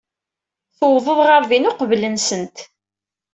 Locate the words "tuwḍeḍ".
0.77-1.19